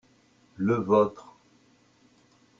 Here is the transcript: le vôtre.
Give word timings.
le 0.55 0.77
vôtre. 0.77 1.37